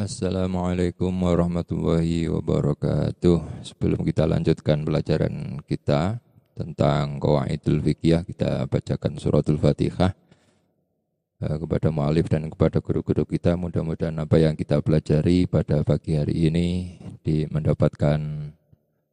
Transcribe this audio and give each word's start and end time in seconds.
Assalamualaikum 0.00 1.12
warahmatullahi 1.12 2.24
wabarakatuh. 2.32 3.60
Sebelum 3.60 4.00
kita 4.00 4.24
lanjutkan 4.24 4.80
pelajaran 4.80 5.60
kita 5.68 6.24
tentang 6.56 7.20
Qawaidul 7.20 7.84
Fiqhiyah, 7.84 8.24
kita 8.24 8.64
bacakan 8.64 9.20
suratul 9.20 9.60
Fatihah 9.60 10.16
eh, 11.44 11.56
kepada 11.60 11.92
mu'alif 11.92 12.32
dan 12.32 12.48
kepada 12.48 12.80
guru-guru 12.80 13.28
kita. 13.28 13.60
Mudah-mudahan 13.60 14.16
apa 14.24 14.40
yang 14.40 14.56
kita 14.56 14.80
pelajari 14.80 15.44
pada 15.44 15.84
pagi 15.84 16.16
hari 16.16 16.48
ini 16.48 16.96
di 17.20 17.44
mendapatkan 17.52 18.56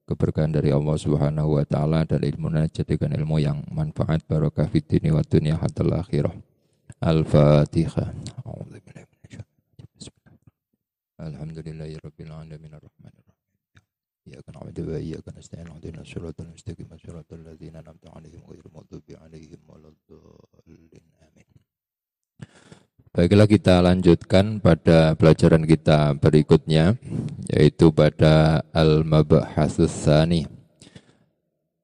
keberkahan 0.08 0.56
dari 0.56 0.72
Allah 0.72 0.96
Subhanahu 0.96 1.60
wa 1.60 1.68
taala 1.68 2.08
dan 2.08 2.24
ilmu 2.24 2.48
jadikan 2.72 3.12
ilmu 3.12 3.44
yang 3.44 3.60
manfaat 3.76 4.24
barokah 4.24 4.72
fid 4.72 4.88
wa 5.12 5.20
dunya 5.20 5.60
hatta 5.60 5.84
akhirah. 5.84 6.32
Al-Fatihah. 7.04 8.16
Alhamdulillahi 11.18 11.98
rabbil 11.98 12.30
alamin 12.30 12.78
arrahmanir 12.78 13.26
rahim. 13.26 13.50
Iyyaka 14.30 14.54
na'budu 14.54 14.86
wa 14.86 15.02
iyyaka 15.02 15.34
nasta'in 15.34 15.66
ihdinas 15.66 16.06
siratal 16.06 16.46
mustaqim 16.54 16.86
siratal 16.94 17.42
ladzina 17.42 17.82
an'amta 17.82 18.14
'alaihim 18.14 18.46
ghairil 18.46 18.70
maghdubi 18.70 19.18
'alaihim 19.18 19.58
waladdallin. 19.66 21.06
Amin. 21.26 21.48
Baiklah 23.18 23.50
kita 23.50 23.82
lanjutkan 23.82 24.62
pada 24.62 25.18
pelajaran 25.18 25.66
kita 25.66 26.14
berikutnya 26.22 27.02
yaitu 27.50 27.90
pada 27.90 28.62
Al-Mabhasus. 28.70 30.06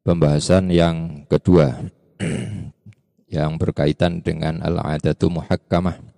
Pembahasan 0.05 0.69
yang 0.69 1.25
kedua 1.25 1.89
yang 3.33 3.57
berkaitan 3.57 4.21
dengan 4.21 4.61
al-adatu 4.61 5.33
muhakkamah 5.33 6.12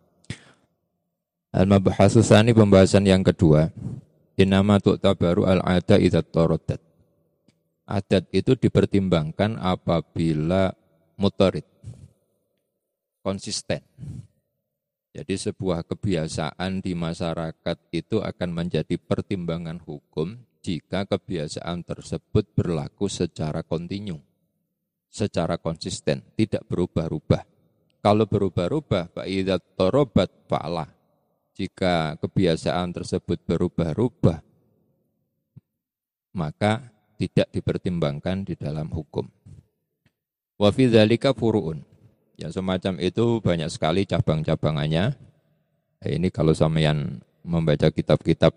Al-Mabhasu 1.55 2.20
Sani 2.20 2.52
pembahasan 2.52 3.08
yang 3.08 3.23
kedua. 3.23 3.72
Inama 4.36 4.76
tu'tabaru 4.76 5.48
al-ada 5.48 5.96
idat 5.96 6.27
torodat. 6.27 6.84
Adat 7.88 8.27
itu 8.35 8.60
dipertimbangkan 8.60 9.55
apabila 9.63 10.76
mutorid. 11.15 11.63
Konsisten. 13.24 13.80
Jadi 15.15 15.35
sebuah 15.40 15.88
kebiasaan 15.88 16.84
di 16.84 16.91
masyarakat 16.91 17.77
itu 17.96 18.20
akan 18.20 18.49
menjadi 18.52 18.99
pertimbangan 18.99 19.80
hukum 19.80 20.35
jika 20.60 21.08
kebiasaan 21.08 21.87
tersebut 21.87 22.52
berlaku 22.52 23.08
secara 23.08 23.63
kontinu, 23.63 24.20
secara 25.08 25.55
konsisten, 25.55 26.20
tidak 26.35 26.68
berubah-ubah. 26.68 27.48
Kalau 28.04 28.27
berubah-ubah, 28.27 29.15
fa'idat 29.15 29.63
torobat 29.80 30.27
fa'lah 30.52 30.95
jika 31.56 32.20
kebiasaan 32.20 32.92
tersebut 32.92 33.40
berubah-ubah, 33.48 34.44
maka 36.36 36.92
tidak 37.16 37.48
dipertimbangkan 37.56 38.44
di 38.44 38.60
dalam 38.60 38.92
hukum. 38.92 39.24
Wa 40.60 40.70
fi 40.76 40.92
dzalika 40.92 41.32
furu'un. 41.32 41.80
Ya 42.36 42.52
semacam 42.52 43.00
itu 43.00 43.40
banyak 43.40 43.72
sekali 43.72 44.04
cabang-cabangannya. 44.04 45.16
Ya, 46.04 46.08
ini 46.12 46.28
kalau 46.28 46.52
sampean 46.52 47.24
membaca 47.48 47.88
kitab-kitab 47.88 48.52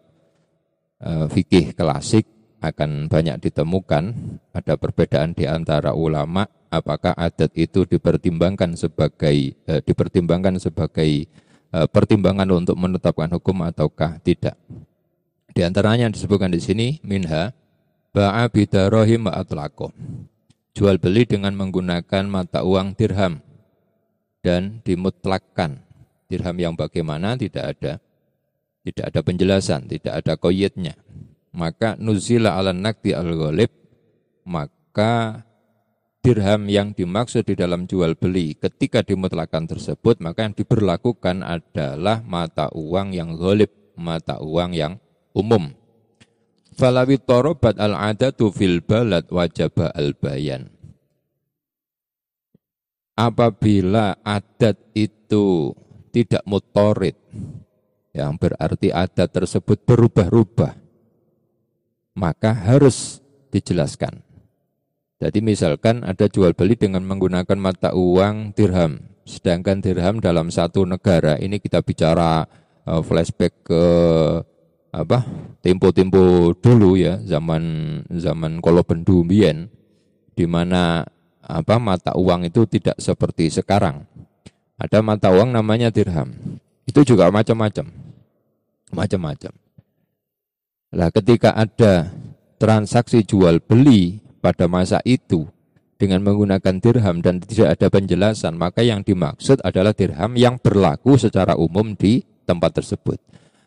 uh, 0.98 1.30
fikih 1.30 1.78
klasik 1.78 2.26
akan 2.58 3.06
banyak 3.06 3.38
ditemukan 3.38 4.10
ada 4.50 4.74
perbedaan 4.74 5.30
di 5.30 5.46
antara 5.46 5.94
ulama 5.94 6.50
apakah 6.74 7.14
adat 7.14 7.54
itu 7.54 7.86
dipertimbangkan 7.86 8.74
sebagai 8.74 9.54
uh, 9.70 9.78
dipertimbangkan 9.78 10.58
sebagai 10.58 11.30
Eh, 11.30 11.47
pertimbangan 11.70 12.48
untuk 12.54 12.76
menetapkan 12.80 13.28
hukum 13.32 13.64
ataukah 13.64 14.20
tidak. 14.24 14.56
Di 15.52 15.66
antaranya 15.66 16.08
yang 16.08 16.14
disebutkan 16.14 16.54
di 16.54 16.60
sini 16.62 16.86
minha 17.02 17.52
ba'a 18.14 18.48
bidarohim 18.48 19.28
atlako. 19.28 19.92
Jual 20.72 21.02
beli 21.02 21.26
dengan 21.26 21.58
menggunakan 21.58 22.24
mata 22.30 22.62
uang 22.62 22.94
dirham 22.94 23.42
dan 24.40 24.78
dimutlakkan. 24.86 25.82
Dirham 26.30 26.56
yang 26.60 26.74
bagaimana 26.78 27.34
tidak 27.34 27.74
ada. 27.74 27.92
Tidak 28.86 29.04
ada 29.10 29.20
penjelasan, 29.20 29.90
tidak 29.90 30.22
ada 30.22 30.38
koyetnya. 30.38 30.94
Maka 31.50 31.98
nuzila 31.98 32.54
ala 32.54 32.70
nakti 32.70 33.10
al-ghalib, 33.12 33.72
maka 34.46 35.42
dirham 36.22 36.68
yang 36.68 36.92
dimaksud 36.92 37.46
di 37.46 37.54
dalam 37.54 37.86
jual 37.88 38.18
beli 38.18 38.58
ketika 38.58 39.00
dimutlakan 39.00 39.70
tersebut 39.70 40.20
maka 40.20 40.44
yang 40.44 40.54
diberlakukan 40.54 41.40
adalah 41.46 42.20
mata 42.26 42.68
uang 42.74 43.14
yang 43.14 43.38
ghalib, 43.38 43.70
mata 43.96 44.42
uang 44.42 44.74
yang 44.74 44.98
umum. 45.32 45.72
Falawi 46.78 47.18
torobat 47.18 47.74
al-adatu 47.78 48.54
fil 48.54 48.84
balad 48.84 49.26
wajaba 49.34 49.90
al-bayan. 49.98 50.70
Apabila 53.18 54.14
adat 54.22 54.78
itu 54.94 55.74
tidak 56.14 56.46
mutorid, 56.46 57.18
yang 58.14 58.38
berarti 58.38 58.94
adat 58.94 59.34
tersebut 59.34 59.82
berubah-ubah, 59.82 60.78
maka 62.14 62.54
harus 62.54 63.18
dijelaskan 63.50 64.27
jadi 65.18 65.42
misalkan 65.42 66.06
ada 66.06 66.30
jual 66.30 66.54
beli 66.54 66.78
dengan 66.78 67.02
menggunakan 67.02 67.58
mata 67.58 67.90
uang 67.90 68.54
dirham, 68.54 69.02
sedangkan 69.26 69.82
dirham 69.82 70.22
dalam 70.22 70.46
satu 70.46 70.86
negara 70.86 71.34
ini 71.42 71.58
kita 71.58 71.82
bicara 71.82 72.46
uh, 72.86 73.02
flashback 73.02 73.66
ke 73.66 73.84
apa 74.88 75.20
tempo-tempo 75.60 76.54
dulu 76.56 76.96
ya 76.96 77.20
zaman 77.20 77.62
zaman 78.08 78.62
kolo 78.64 78.80
pendumien 78.86 79.68
di 80.32 80.46
mana 80.48 81.02
apa 81.42 81.76
mata 81.82 82.14
uang 82.14 82.46
itu 82.46 82.62
tidak 82.70 82.94
seperti 83.02 83.50
sekarang. 83.50 84.06
Ada 84.78 85.02
mata 85.02 85.34
uang 85.34 85.50
namanya 85.50 85.90
dirham. 85.90 86.30
Itu 86.86 87.02
juga 87.02 87.26
macam-macam. 87.34 87.90
Macam-macam. 88.94 89.52
Lah 90.94 91.10
ketika 91.10 91.58
ada 91.58 92.14
transaksi 92.62 93.26
jual 93.26 93.58
beli 93.58 94.27
pada 94.38 94.70
masa 94.70 95.02
itu 95.04 95.46
dengan 95.98 96.22
menggunakan 96.22 96.78
dirham 96.78 97.18
dan 97.18 97.42
tidak 97.42 97.74
ada 97.74 97.86
penjelasan, 97.90 98.54
maka 98.54 98.86
yang 98.86 99.02
dimaksud 99.02 99.58
adalah 99.66 99.90
dirham 99.90 100.38
yang 100.38 100.56
berlaku 100.62 101.18
secara 101.18 101.58
umum 101.58 101.98
di 101.98 102.22
tempat 102.46 102.78
tersebut. 102.78 103.18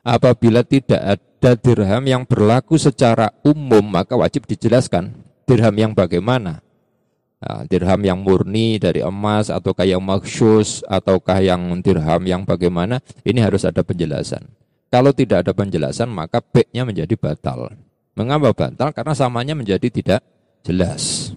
Apabila 0.02 0.66
tidak 0.66 1.20
ada 1.20 1.52
dirham 1.60 2.04
yang 2.08 2.24
berlaku 2.26 2.80
secara 2.80 3.30
umum, 3.44 3.84
maka 3.84 4.16
wajib 4.16 4.48
dijelaskan 4.48 5.14
dirham 5.46 5.76
yang 5.76 5.92
bagaimana. 5.92 6.64
Nah, 7.42 7.66
dirham 7.68 8.02
yang 8.06 8.22
murni 8.22 8.80
dari 8.80 9.04
emas 9.04 9.52
ataukah 9.52 9.86
yang 9.86 10.02
maksus 10.02 10.86
ataukah 10.88 11.42
yang 11.44 11.84
dirham 11.84 12.22
yang 12.26 12.42
bagaimana, 12.48 13.04
ini 13.28 13.44
harus 13.44 13.68
ada 13.68 13.84
penjelasan. 13.84 14.46
Kalau 14.88 15.12
tidak 15.12 15.48
ada 15.48 15.52
penjelasan, 15.52 16.08
maka 16.08 16.40
B-nya 16.40 16.88
menjadi 16.88 17.16
batal. 17.18 17.76
Mengapa 18.16 18.54
batal? 18.54 18.92
Karena 18.94 19.14
samanya 19.16 19.54
menjadi 19.58 19.88
tidak 19.90 20.22
jelas. 20.66 21.34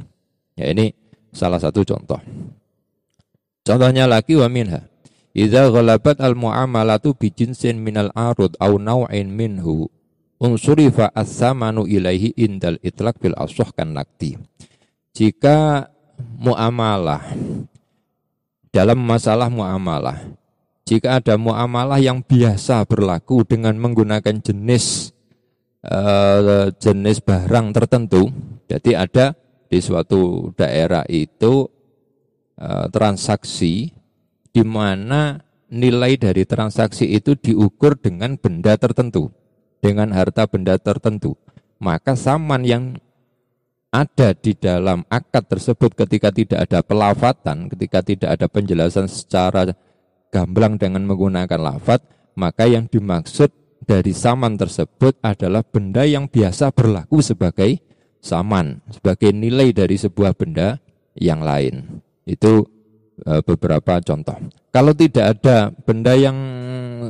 Ya 0.55 0.71
ini 0.71 0.95
salah 1.35 1.59
satu 1.59 1.83
contoh. 1.83 2.21
Contohnya 3.65 4.05
lagi 4.05 4.37
wa 4.37 4.47
minha. 4.47 4.87
Idza 5.35 5.67
ghalabat 5.67 6.23
al 6.23 6.39
muamalatu 6.39 7.17
bi 7.19 7.33
jinsin 7.35 7.83
minal 7.83 8.15
arud 8.15 8.55
au 8.63 8.79
naw'in 8.79 9.27
minhu 9.35 9.91
unsurifa 10.39 11.11
as-samanu 11.11 11.91
ilaihi 11.91 12.39
indal 12.39 12.79
itlaq 12.85 13.19
bil 13.19 13.35
asah 13.35 13.67
kan 13.75 13.91
nakti. 13.97 14.39
Jika 15.11 15.91
muamalah 16.39 17.35
dalam 18.71 18.99
masalah 19.03 19.51
muamalah 19.51 20.35
jika 20.85 21.17
ada 21.23 21.41
muamalah 21.41 21.97
yang 21.97 22.21
biasa 22.21 22.85
berlaku 22.85 23.47
dengan 23.47 23.73
menggunakan 23.81 24.37
jenis 24.43 25.14
uh, 25.85 26.73
jenis 26.81 27.21
barang 27.21 27.77
tertentu 27.77 28.33
jadi 28.69 29.07
ada 29.07 29.27
di 29.69 29.79
suatu 29.83 30.53
daerah 30.57 31.05
itu 31.11 31.69
e, 32.57 32.69
transaksi 32.89 33.93
di 34.55 34.63
mana 34.63 35.43
nilai 35.69 36.15
dari 36.15 36.47
transaksi 36.47 37.11
itu 37.11 37.35
diukur 37.35 37.99
dengan 37.99 38.39
benda 38.39 38.79
tertentu, 38.79 39.35
dengan 39.83 40.15
harta 40.15 40.47
benda 40.47 40.79
tertentu. 40.79 41.35
Maka 41.83 42.15
saman 42.15 42.63
yang 42.63 42.85
ada 43.91 44.35
di 44.35 44.55
dalam 44.55 45.03
akad 45.11 45.51
tersebut 45.51 45.95
ketika 45.95 46.31
tidak 46.31 46.71
ada 46.71 46.81
pelafatan, 46.87 47.67
ketika 47.71 48.03
tidak 48.03 48.31
ada 48.39 48.47
penjelasan 48.47 49.11
secara 49.11 49.75
gamblang 50.31 50.79
dengan 50.79 51.07
menggunakan 51.07 51.59
lafat, 51.59 52.03
maka 52.35 52.67
yang 52.67 52.87
dimaksud 52.91 53.51
dari 53.85 54.17
saman 54.17 54.57
tersebut 54.57 55.21
adalah 55.21 55.61
benda 55.61 56.09
yang 56.09 56.27
biasa 56.27 56.73
berlaku 56.73 57.21
sebagai 57.21 57.81
saman 58.25 58.81
sebagai 58.89 59.37
nilai 59.37 59.77
dari 59.77 60.01
sebuah 60.01 60.33
benda 60.33 60.81
yang 61.13 61.45
lain. 61.45 62.01
Itu 62.25 62.65
uh, 63.29 63.45
beberapa 63.45 64.01
contoh. 64.01 64.41
Kalau 64.73 64.97
tidak 64.97 65.39
ada 65.39 65.71
benda 65.71 66.17
yang 66.17 66.35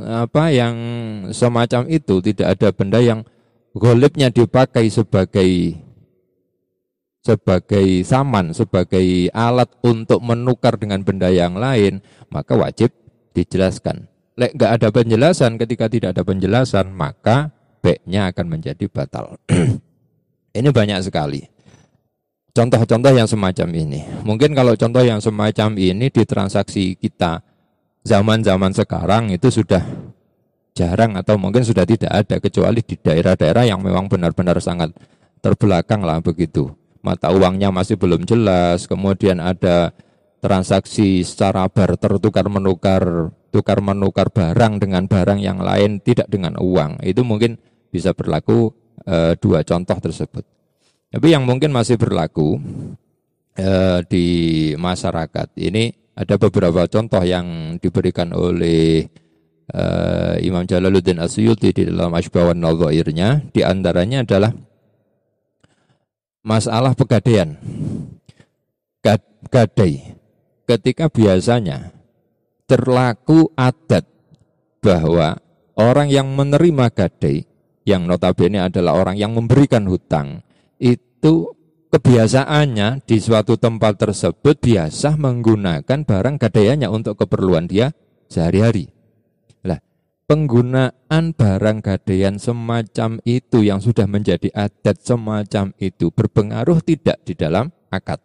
apa 0.05 0.51
yang 0.51 0.75
semacam 1.31 1.87
itu, 1.87 2.19
tidak 2.19 2.59
ada 2.59 2.69
benda 2.75 2.99
yang 2.99 3.23
golibnya 3.73 4.29
dipakai 4.29 4.91
sebagai 4.91 5.79
sebagai 7.25 8.05
saman, 8.05 8.53
sebagai 8.53 9.33
alat 9.33 9.71
untuk 9.81 10.21
menukar 10.21 10.77
dengan 10.77 11.01
benda 11.01 11.33
yang 11.33 11.57
lain, 11.57 12.05
maka 12.29 12.53
wajib 12.53 12.93
dijelaskan. 13.33 14.05
Lek 14.35 14.51
nggak 14.59 14.71
ada 14.81 14.87
penjelasan, 14.91 15.55
ketika 15.55 15.87
tidak 15.87 16.11
ada 16.11 16.27
penjelasan, 16.27 16.91
maka 16.91 17.55
B-nya 17.79 18.35
akan 18.35 18.45
menjadi 18.51 18.85
batal. 18.91 19.39
ini 20.59 20.69
banyak 20.75 20.99
sekali. 21.07 21.47
Contoh-contoh 22.55 23.11
yang 23.15 23.27
semacam 23.27 23.67
ini. 23.75 24.03
Mungkin 24.23 24.51
kalau 24.55 24.75
contoh 24.75 25.03
yang 25.03 25.19
semacam 25.19 25.75
ini 25.75 26.07
di 26.07 26.23
transaksi 26.23 26.95
kita 26.95 27.43
zaman-zaman 28.03 28.71
sekarang 28.71 29.31
itu 29.31 29.51
sudah 29.51 29.83
jarang 30.75 31.15
atau 31.15 31.39
mungkin 31.39 31.63
sudah 31.63 31.87
tidak 31.87 32.11
ada 32.11 32.35
kecuali 32.39 32.83
di 32.83 32.95
daerah-daerah 32.99 33.67
yang 33.67 33.79
memang 33.79 34.11
benar-benar 34.11 34.59
sangat 34.59 34.91
terbelakang 35.39 36.03
lah 36.03 36.19
begitu. 36.19 36.75
Mata 36.99 37.31
uangnya 37.31 37.71
masih 37.71 37.95
belum 37.95 38.27
jelas, 38.27 38.83
kemudian 38.87 39.39
ada 39.39 39.95
transaksi 40.43 41.23
secara 41.23 41.67
barter 41.71 42.19
tukar 42.19 42.47
menukar 42.51 43.31
tukar 43.55 43.79
menukar 43.79 44.27
barang 44.27 44.83
dengan 44.83 45.07
barang 45.07 45.39
yang 45.39 45.63
lain 45.63 46.03
tidak 46.03 46.27
dengan 46.27 46.59
uang. 46.59 46.99
Itu 46.99 47.23
mungkin 47.23 47.55
bisa 47.87 48.11
berlaku 48.11 48.75
e, 49.07 49.39
dua 49.39 49.63
contoh 49.63 49.95
tersebut. 49.95 50.43
Tapi 51.15 51.31
yang 51.31 51.47
mungkin 51.47 51.71
masih 51.71 51.95
berlaku 51.95 52.59
eh, 53.55 54.03
di 54.11 54.27
masyarakat 54.75 55.55
ini 55.63 55.95
ada 56.11 56.35
beberapa 56.35 56.83
contoh 56.91 57.23
yang 57.23 57.79
diberikan 57.79 58.35
oleh 58.35 59.07
eh, 59.71 60.35
Imam 60.43 60.67
Jalaluddin 60.67 61.23
Asyuti 61.23 61.71
di 61.71 61.87
dalam 61.87 62.11
Ashbawan 62.11 62.59
Nadhairnya. 62.59 63.47
Di 63.47 63.63
antaranya 63.63 64.27
adalah 64.27 64.51
masalah 66.43 66.91
pegadaian. 66.99 67.55
Gadai. 69.47 70.19
Ketika 70.67 71.07
biasanya 71.07 71.94
terlaku 72.65 73.53
adat 73.53 74.05
bahwa 74.81 75.37
orang 75.77 76.09
yang 76.09 76.29
menerima 76.33 76.89
gadai 76.93 77.45
yang 77.85 78.09
notabene 78.09 78.61
adalah 78.61 78.97
orang 78.97 79.17
yang 79.17 79.33
memberikan 79.33 79.85
hutang 79.85 80.41
itu 80.81 81.53
kebiasaannya 81.93 83.05
di 83.05 83.17
suatu 83.21 83.55
tempat 83.55 84.01
tersebut 84.01 84.59
biasa 84.59 85.15
menggunakan 85.15 86.03
barang 86.03 86.35
gadaiannya 86.41 86.89
untuk 86.91 87.23
keperluan 87.23 87.69
dia 87.69 87.93
sehari-hari. 88.27 88.89
Lah, 89.63 89.79
penggunaan 90.27 91.31
barang 91.37 91.79
gadaian 91.85 92.35
semacam 92.41 93.21
itu 93.23 93.63
yang 93.63 93.79
sudah 93.79 94.09
menjadi 94.09 94.49
adat 94.51 95.05
semacam 95.05 95.71
itu 95.79 96.11
berpengaruh 96.11 96.81
tidak 96.83 97.21
di 97.23 97.37
dalam 97.37 97.71
akad. 97.93 98.19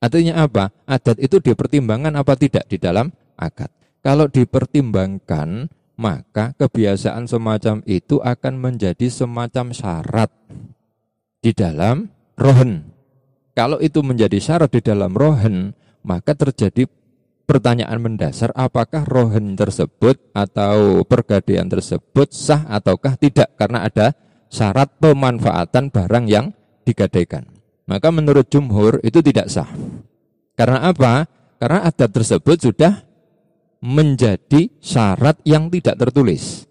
Artinya 0.00 0.46
apa? 0.46 0.72
Adat 0.88 1.20
itu 1.20 1.42
dipertimbangkan 1.42 2.14
apa 2.16 2.32
tidak 2.38 2.64
di 2.70 2.80
dalam 2.80 3.12
akad. 3.40 3.72
Kalau 4.04 4.28
dipertimbangkan, 4.28 5.72
maka 6.00 6.56
kebiasaan 6.56 7.28
semacam 7.28 7.84
itu 7.84 8.20
akan 8.20 8.54
menjadi 8.56 9.08
semacam 9.08 9.72
syarat 9.72 10.32
di 11.40 11.52
dalam 11.52 12.08
rohen. 12.36 12.92
Kalau 13.52 13.76
itu 13.80 14.00
menjadi 14.00 14.40
syarat 14.40 14.72
di 14.72 14.80
dalam 14.80 15.12
rohen, 15.12 15.76
maka 16.00 16.32
terjadi 16.32 16.88
pertanyaan 17.44 18.00
mendasar 18.00 18.54
apakah 18.56 19.04
rohen 19.04 19.58
tersebut 19.58 20.16
atau 20.32 21.04
pergadaian 21.04 21.66
tersebut 21.66 22.30
sah 22.30 22.64
ataukah 22.70 23.18
tidak 23.18 23.52
karena 23.58 23.84
ada 23.84 24.14
syarat 24.48 24.88
pemanfaatan 25.02 25.92
barang 25.92 26.24
yang 26.30 26.56
digadaikan. 26.86 27.44
Maka 27.90 28.08
menurut 28.14 28.46
jumhur 28.46 29.02
itu 29.02 29.18
tidak 29.18 29.50
sah. 29.50 29.66
Karena 30.54 30.88
apa? 30.94 31.26
Karena 31.58 31.84
adat 31.90 32.08
tersebut 32.14 32.56
sudah 32.70 33.02
menjadi 33.80 34.68
syarat 34.80 35.40
yang 35.44 35.72
tidak 35.72 35.96
tertulis. 35.96 36.68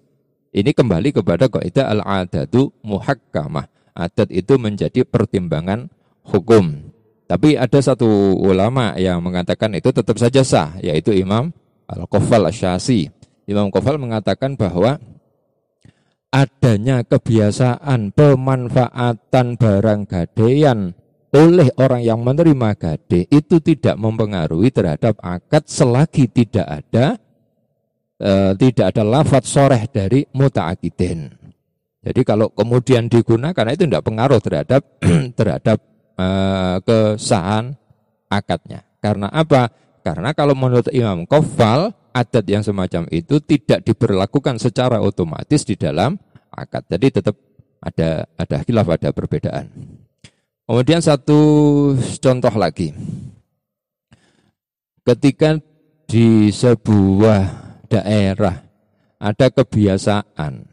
Ini 0.49 0.73
kembali 0.73 1.13
kepada 1.13 1.45
kaidah 1.49 1.93
al-adatu 1.93 2.73
muhakkamah 2.81 3.69
adat 3.99 4.31
itu 4.31 4.55
menjadi 4.55 5.03
pertimbangan 5.03 5.91
hukum. 6.25 6.89
Tapi 7.29 7.59
ada 7.59 7.77
satu 7.77 8.33
ulama 8.41 8.97
yang 8.97 9.21
mengatakan 9.21 9.77
itu 9.77 9.93
tetap 9.93 10.17
saja 10.17 10.41
sah, 10.41 10.73
yaitu 10.81 11.13
Imam 11.13 11.53
Al-Qafal 11.85 12.49
Asyasi. 12.49 13.13
Imam 13.45 13.69
Qafal 13.69 14.01
mengatakan 14.01 14.57
bahwa 14.57 14.97
adanya 16.33 17.05
kebiasaan 17.05 18.13
pemanfaatan 18.13 19.57
barang 19.57 20.01
gadaian 20.09 20.97
oleh 21.29 21.69
orang 21.77 22.01
yang 22.01 22.19
menerima 22.21 22.73
gade 22.73 23.29
itu 23.29 23.61
tidak 23.61 23.95
mempengaruhi 24.01 24.73
terhadap 24.73 25.17
akad 25.21 25.69
selagi 25.69 26.25
tidak 26.25 26.65
ada 26.65 27.21
e, 28.17 28.31
tidak 28.57 28.97
ada 28.97 29.03
lafat 29.05 29.43
soreh 29.45 29.83
dari 29.89 30.25
mutaakidin. 30.33 31.39
Jadi 31.99 32.21
kalau 32.23 32.47
kemudian 32.55 33.11
digunakan 33.11 33.67
itu 33.69 33.83
tidak 33.83 34.07
pengaruh 34.07 34.39
terhadap 34.39 34.81
terhadap 35.39 35.77
uh, 36.15 36.77
kesahan 36.79 37.75
akadnya. 38.31 38.87
Karena 39.03 39.27
apa? 39.27 39.67
Karena 39.99 40.31
kalau 40.31 40.55
menurut 40.55 40.87
Imam 40.95 41.27
Kofal 41.27 41.91
adat 42.15 42.45
yang 42.47 42.63
semacam 42.63 43.03
itu 43.11 43.43
tidak 43.43 43.83
diberlakukan 43.83 44.57
secara 44.63 45.03
otomatis 45.03 45.67
di 45.67 45.75
dalam 45.75 46.15
akad. 46.55 46.87
Jadi 46.87 47.19
tetap 47.19 47.35
ada 47.83 48.27
ada 48.39 48.57
khilaf 48.63 48.87
ada 48.87 49.09
perbedaan. 49.11 49.67
Kemudian 50.69 51.01
satu 51.01 51.41
contoh 51.97 52.53
lagi. 52.53 52.93
Ketika 55.01 55.57
di 56.05 56.53
sebuah 56.53 57.41
daerah 57.89 58.61
ada 59.17 59.49
kebiasaan 59.49 60.69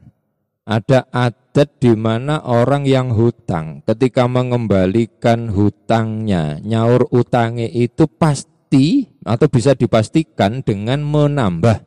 ada 0.69 1.08
adat 1.08 1.81
di 1.81 1.96
mana 1.96 2.44
orang 2.44 2.84
yang 2.84 3.08
hutang 3.08 3.81
ketika 3.88 4.28
mengembalikan 4.28 5.48
hutangnya, 5.48 6.60
nyaur 6.60 7.08
utangnya 7.08 7.64
itu 7.64 8.04
pasti 8.04 9.08
atau 9.25 9.49
bisa 9.49 9.72
dipastikan 9.72 10.60
dengan 10.60 11.00
menambah 11.08 11.78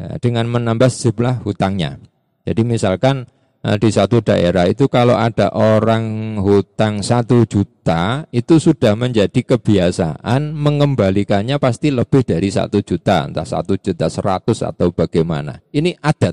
ya, 0.00 0.16
dengan 0.24 0.48
menambah 0.48 0.88
jumlah 0.88 1.44
hutangnya. 1.44 2.00
Jadi 2.48 2.64
misalkan 2.64 3.28
di 3.60 3.92
satu 3.92 4.24
daerah 4.24 4.64
itu 4.64 4.88
kalau 4.88 5.12
ada 5.12 5.52
orang 5.52 6.36
hutang 6.40 7.04
satu 7.04 7.44
juta 7.44 8.24
itu 8.32 8.56
sudah 8.56 8.96
menjadi 8.96 9.44
kebiasaan 9.44 10.56
mengembalikannya 10.56 11.60
pasti 11.60 11.92
lebih 11.92 12.24
dari 12.24 12.48
satu 12.48 12.80
juta 12.80 13.28
entah 13.28 13.44
satu 13.44 13.76
juta 13.76 14.08
seratus 14.08 14.64
atau 14.64 14.88
bagaimana 14.96 15.60
ini 15.76 15.92
adat 16.00 16.32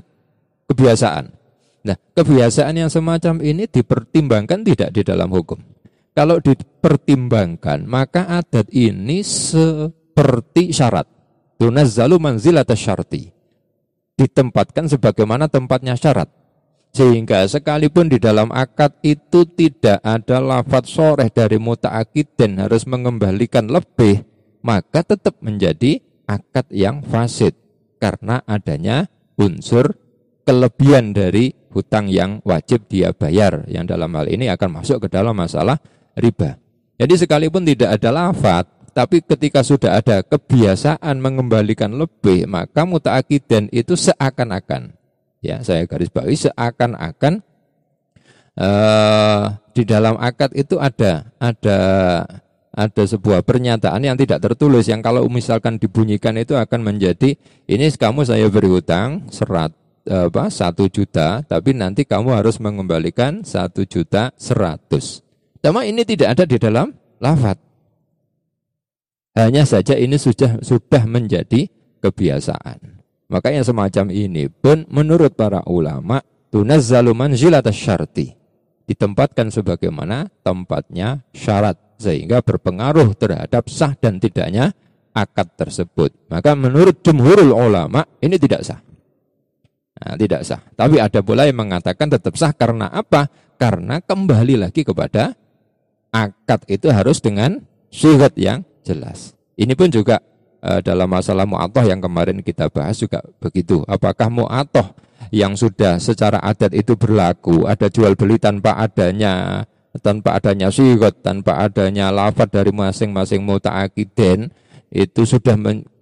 kebiasaan 0.72 1.38
Nah, 1.88 1.96
kebiasaan 1.96 2.74
yang 2.74 2.90
semacam 2.92 3.40
ini 3.40 3.70
dipertimbangkan 3.70 4.60
tidak 4.60 4.90
di 4.92 5.02
dalam 5.06 5.32
hukum. 5.32 5.56
Kalau 6.12 6.42
dipertimbangkan, 6.42 7.86
maka 7.86 8.26
adat 8.26 8.68
ini 8.74 9.24
seperti 9.24 10.74
syarat. 10.74 11.06
Tunazzalu 11.56 12.20
manzilata 12.20 12.74
syarti. 12.74 13.30
Ditempatkan 14.18 14.90
sebagaimana 14.90 15.46
tempatnya 15.46 15.94
syarat. 15.94 16.28
Sehingga 16.92 17.46
sekalipun 17.46 18.10
di 18.10 18.18
dalam 18.18 18.50
akad 18.50 18.98
itu 19.06 19.46
tidak 19.46 20.02
ada 20.02 20.42
lafat 20.42 20.84
soreh 20.88 21.28
dari 21.30 21.60
muta'akidin 21.60 22.58
harus 22.58 22.88
mengembalikan 22.88 23.70
lebih, 23.70 24.26
maka 24.64 25.06
tetap 25.06 25.38
menjadi 25.38 26.02
akad 26.26 26.66
yang 26.74 27.04
fasid. 27.06 27.54
Karena 27.98 28.42
adanya 28.46 29.10
unsur 29.38 29.94
kelebihan 30.42 31.14
dari 31.14 31.54
hutang 31.70 32.10
yang 32.10 32.42
wajib 32.42 32.88
dia 32.90 33.14
bayar 33.14 33.68
yang 33.70 33.86
dalam 33.86 34.10
hal 34.16 34.26
ini 34.26 34.50
akan 34.50 34.82
masuk 34.82 35.06
ke 35.06 35.08
dalam 35.12 35.36
masalah 35.36 35.78
riba. 36.18 36.58
Jadi 36.98 37.14
sekalipun 37.14 37.62
tidak 37.62 37.94
ada 38.00 38.10
lafat, 38.10 38.66
tapi 38.90 39.22
ketika 39.22 39.62
sudah 39.62 40.02
ada 40.02 40.26
kebiasaan 40.26 41.22
mengembalikan 41.22 41.94
lebih, 41.94 42.50
maka 42.50 42.82
mutaakidan 42.82 43.70
itu 43.70 43.94
seakan-akan, 43.94 44.97
ya 45.44 45.62
saya 45.62 45.86
garis 45.86 46.10
bawahi 46.10 46.36
seakan-akan 46.48 47.42
uh, 48.58 49.54
di 49.72 49.82
dalam 49.86 50.18
akad 50.18 50.54
itu 50.54 50.78
ada 50.78 51.30
ada 51.38 51.78
ada 52.74 53.02
sebuah 53.02 53.42
pernyataan 53.42 54.02
yang 54.06 54.14
tidak 54.14 54.38
tertulis 54.44 54.86
yang 54.86 55.02
kalau 55.02 55.26
misalkan 55.26 55.78
dibunyikan 55.78 56.38
itu 56.38 56.54
akan 56.54 56.82
menjadi 56.82 57.34
ini 57.66 57.86
kamu 57.90 58.22
saya 58.26 58.46
beri 58.46 58.70
hutang 58.70 59.26
serat 59.30 59.74
apa 60.08 60.48
satu 60.48 60.88
juta, 60.88 61.44
tapi 61.44 61.76
nanti 61.76 62.08
kamu 62.08 62.32
harus 62.32 62.56
mengembalikan 62.58 63.44
satu 63.44 63.84
juta 63.84 64.32
seratus. 64.40 65.20
Nama 65.60 65.84
ini 65.84 66.02
tidak 66.08 66.38
ada 66.38 66.44
di 66.48 66.56
dalam 66.56 66.96
lafat. 67.20 67.60
Hanya 69.36 69.68
saja 69.68 69.94
ini 69.94 70.16
sudah 70.16 70.58
sudah 70.64 71.04
menjadi 71.04 71.68
kebiasaan. 72.00 72.97
Maka 73.28 73.52
yang 73.52 73.64
semacam 73.64 74.08
ini 74.08 74.48
pun 74.48 74.88
menurut 74.88 75.36
para 75.36 75.60
ulama 75.68 76.24
tunazzalu 76.48 77.12
manzilat 77.12 77.68
syarti. 77.68 78.32
Ditempatkan 78.88 79.52
sebagaimana 79.52 80.32
tempatnya 80.40 81.20
syarat 81.36 81.76
sehingga 82.00 82.40
berpengaruh 82.40 83.12
terhadap 83.20 83.68
sah 83.68 83.92
dan 84.00 84.16
tidaknya 84.16 84.72
akad 85.12 85.52
tersebut. 85.60 86.14
Maka 86.32 86.56
menurut 86.56 87.04
jumhurul 87.04 87.52
ulama 87.52 88.08
ini 88.24 88.40
tidak 88.40 88.64
sah. 88.64 88.80
Nah, 89.98 90.14
tidak 90.16 90.46
sah. 90.48 90.64
Tapi 90.72 90.96
ada 90.96 91.20
pula 91.20 91.44
yang 91.44 91.58
mengatakan 91.58 92.08
tetap 92.08 92.32
sah 92.38 92.56
karena 92.56 92.88
apa? 92.88 93.28
Karena 93.60 94.00
kembali 94.00 94.56
lagi 94.56 94.88
kepada 94.88 95.36
akad 96.08 96.64
itu 96.70 96.88
harus 96.88 97.20
dengan 97.20 97.60
syirat 97.92 98.32
yang 98.40 98.64
jelas. 98.86 99.36
Ini 99.58 99.74
pun 99.74 99.90
juga 99.90 100.22
e, 100.62 100.70
dalam 100.82 101.08
masalah 101.10 101.46
mu'atoh 101.46 101.84
yang 101.86 101.98
kemarin 102.02 102.42
kita 102.42 102.70
bahas 102.70 102.98
juga 102.98 103.22
begitu. 103.38 103.82
Apakah 103.86 104.30
mu'atoh 104.30 104.94
yang 105.34 105.58
sudah 105.58 105.98
secara 105.98 106.40
adat 106.40 106.72
itu 106.72 106.94
berlaku, 106.94 107.66
ada 107.66 107.90
jual 107.90 108.14
beli 108.14 108.38
tanpa 108.40 108.78
adanya 108.78 109.64
tanpa 109.98 110.38
adanya 110.38 110.70
syirat, 110.70 111.20
tanpa 111.24 111.58
adanya 111.64 112.14
lafad 112.14 112.46
dari 112.48 112.70
masing-masing 112.70 113.42
muta'akiden, 113.42 114.52
itu 114.92 115.22
sudah 115.26 115.58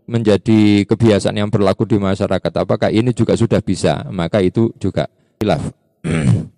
menjadi 0.07 0.85
kebiasaan 0.85 1.39
yang 1.39 1.51
berlaku 1.51 1.89
di 1.89 1.97
masyarakat. 1.97 2.53
Apakah 2.53 2.93
ini 2.93 3.11
juga 3.17 3.35
sudah 3.35 3.59
bisa? 3.65 4.05
Maka 4.13 4.45
itu 4.45 4.71
juga 4.79 5.09
hilaf. 5.41 5.65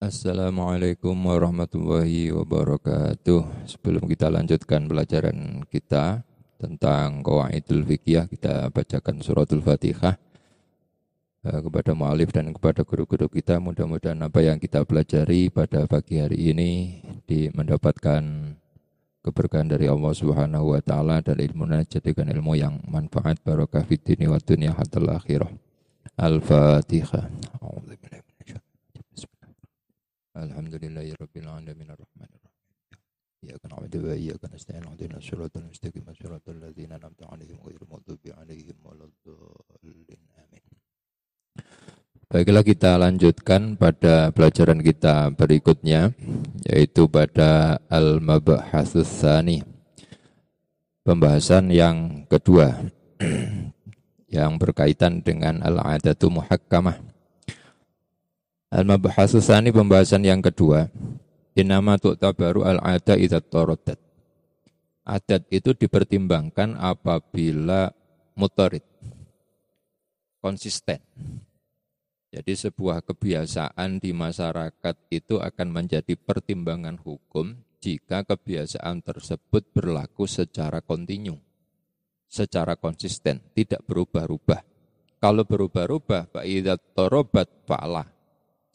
Assalamualaikum 0.00 1.12
warahmatullahi 1.12 2.32
wabarakatuh. 2.32 3.68
Sebelum 3.68 4.08
kita 4.08 4.32
lanjutkan 4.32 4.88
pelajaran 4.88 5.60
kita 5.68 6.24
tentang 6.60 7.24
Qawaidul 7.24 7.88
Fikih, 7.88 8.28
kita 8.28 8.68
bacakan 8.68 9.24
suratul 9.24 9.64
Fatihah 9.64 10.20
eh, 11.48 11.60
kepada 11.64 11.96
mu'alif 11.96 12.28
dan 12.36 12.52
kepada 12.52 12.84
guru-guru 12.84 13.32
kita. 13.32 13.56
Mudah-mudahan 13.56 14.20
apa 14.20 14.44
yang 14.44 14.60
kita 14.60 14.84
pelajari 14.84 15.48
pada 15.48 15.88
pagi 15.88 16.20
hari 16.20 16.52
ini 16.52 17.00
di 17.24 17.48
mendapatkan 17.48 18.20
keberkahan 19.24 19.72
dari 19.72 19.88
Allah 19.88 20.12
Subhanahu 20.12 20.76
wa 20.76 20.80
taala 20.84 21.24
dan 21.24 21.40
ilmu 21.40 21.64
jadikan 21.88 22.28
ilmu 22.28 22.52
yang 22.60 22.76
manfaat 22.84 23.40
barokah 23.40 23.84
fid 23.88 24.04
dunya 24.04 24.28
wa 24.28 24.36
dunya 24.36 24.76
hatta 24.76 25.00
akhirah. 25.00 25.48
Al-Fatihah. 26.20 27.24
Alhamdulillahi 30.40 31.12
rabbil 31.20 31.48
alamin 31.52 31.90
arrahmanir 31.92 32.39
Baiklah 42.30 42.62
kita 42.62 42.94
lanjutkan 42.94 43.74
pada 43.74 44.30
pelajaran 44.30 44.78
kita 44.78 45.34
berikutnya 45.34 46.14
yaitu 46.62 47.10
pada 47.10 47.82
Al-Mabhasus 47.90 49.08
Tsani. 49.08 49.66
Pembahasan 51.02 51.74
yang 51.74 52.28
kedua 52.30 52.86
yang 54.36 54.62
berkaitan 54.62 55.26
dengan 55.26 55.58
al-adatu 55.64 56.30
muhakkamah. 56.30 57.02
Al-Mabhasus 58.70 59.50
Tsani 59.50 59.74
pembahasan 59.74 60.22
yang 60.22 60.38
kedua. 60.38 60.86
Inama 61.60 62.00
tu'tabaru 62.00 62.64
al-ada 62.64 63.20
idza 63.20 63.44
taradat. 63.44 64.00
Adat 65.04 65.44
itu 65.52 65.76
dipertimbangkan 65.76 66.80
apabila 66.80 67.92
mutorid 68.38 68.84
konsisten 70.40 71.02
jadi 72.30 72.54
sebuah 72.54 73.02
kebiasaan 73.02 73.98
di 73.98 74.14
masyarakat 74.14 74.96
itu 75.10 75.42
akan 75.42 75.68
menjadi 75.74 76.14
pertimbangan 76.14 76.94
hukum 77.02 77.58
jika 77.82 78.22
kebiasaan 78.22 79.02
tersebut 79.02 79.74
berlaku 79.74 80.30
secara 80.30 80.78
kontinu, 80.78 81.34
secara 82.30 82.78
konsisten, 82.78 83.42
tidak 83.50 83.82
berubah-ubah. 83.82 84.62
Kalau 85.18 85.42
berubah-ubah, 85.42 86.30
fa'idat 86.30 86.94
torobat 86.94 87.50
fa'lah. 87.66 88.06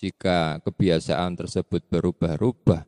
Jika 0.05 0.61
kebiasaan 0.61 1.33
tersebut 1.33 1.81
berubah-ubah, 1.89 2.85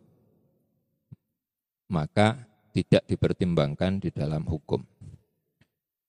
maka 1.89 2.45
tidak 2.77 3.09
dipertimbangkan 3.09 3.97
di 3.97 4.13
dalam 4.13 4.45
hukum. 4.45 4.85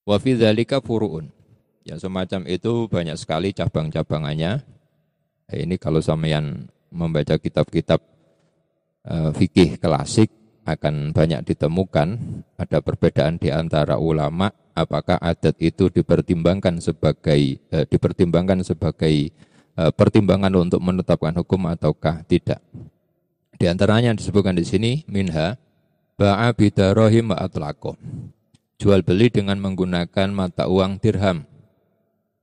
Wa 0.05 0.21
fi 0.21 0.37
furu'un. 0.37 1.33
Yang 1.81 2.05
semacam 2.05 2.45
itu 2.45 2.85
banyak 2.85 3.17
sekali 3.17 3.57
cabang-cabangannya. 3.57 4.61
Ini 5.49 5.81
kalau 5.81 5.97
sampean 5.97 6.69
membaca 6.93 7.41
kitab-kitab 7.41 8.05
uh, 9.09 9.33
fikih 9.33 9.81
klasik 9.81 10.29
akan 10.69 11.09
banyak 11.09 11.41
ditemukan 11.41 12.21
ada 12.53 12.85
perbedaan 12.85 13.41
di 13.41 13.49
antara 13.49 13.97
ulama 13.97 14.53
apakah 14.77 15.17
adat 15.17 15.57
itu 15.57 15.89
dipertimbangkan 15.89 16.77
sebagai 16.77 17.57
uh, 17.73 17.89
dipertimbangkan 17.89 18.61
sebagai 18.61 19.33
pertimbangan 19.95 20.51
untuk 20.59 20.83
menetapkan 20.83 21.31
hukum 21.39 21.71
ataukah 21.71 22.25
tidak. 22.27 22.59
Di 23.59 23.67
antaranya 23.67 24.11
yang 24.11 24.19
disebutkan 24.19 24.55
di 24.55 24.63
sini 24.63 24.91
minha 25.07 25.59
ba'a 26.19 26.51
bidarohim 26.55 27.31
atlaqo. 27.35 27.95
Jual 28.79 29.03
beli 29.03 29.27
dengan 29.27 29.59
menggunakan 29.59 30.31
mata 30.31 30.71
uang 30.71 30.99
dirham 31.03 31.43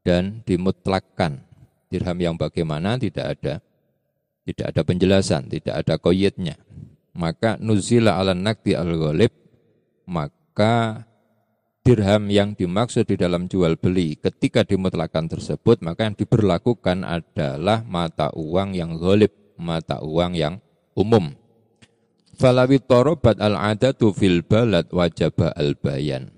dan 0.04 0.44
dimutlakkan. 0.44 1.40
Dirham 1.88 2.18
yang 2.20 2.36
bagaimana 2.36 3.00
tidak 3.00 3.40
ada. 3.40 3.54
Tidak 4.46 4.66
ada 4.70 4.82
penjelasan, 4.84 5.48
tidak 5.48 5.80
ada 5.80 5.96
koyetnya. 5.96 6.60
Maka 7.16 7.56
nuzila 7.56 8.20
ala 8.20 8.36
nakti 8.36 8.76
al 8.76 8.92
ghalib 8.92 9.32
maka 10.06 11.02
dirham 11.86 12.26
yang 12.26 12.58
dimaksud 12.58 13.06
di 13.06 13.14
dalam 13.14 13.46
jual 13.46 13.78
beli 13.78 14.18
ketika 14.18 14.66
dimutlakan 14.66 15.30
tersebut 15.30 15.78
maka 15.86 16.10
yang 16.10 16.18
diberlakukan 16.18 17.06
adalah 17.06 17.86
mata 17.86 18.34
uang 18.34 18.74
yang 18.74 18.98
ghalib, 18.98 19.30
mata 19.54 20.02
uang 20.02 20.34
yang 20.34 20.58
umum. 20.98 21.30
Falawi 22.34 22.82
torobat 22.82 23.38
al-adatu 23.38 24.10
fil 24.10 24.42
balad 24.42 24.90
wajaba 24.90 25.54
al-bayan 25.54 26.36